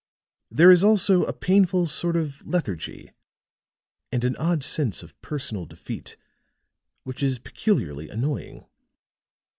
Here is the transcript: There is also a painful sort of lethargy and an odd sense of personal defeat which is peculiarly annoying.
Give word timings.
There 0.49 0.71
is 0.71 0.83
also 0.83 1.25
a 1.25 1.31
painful 1.31 1.85
sort 1.85 2.15
of 2.15 2.41
lethargy 2.43 3.11
and 4.11 4.23
an 4.23 4.35
odd 4.37 4.63
sense 4.63 5.03
of 5.03 5.21
personal 5.21 5.67
defeat 5.67 6.17
which 7.03 7.21
is 7.21 7.37
peculiarly 7.37 8.09
annoying. 8.09 8.65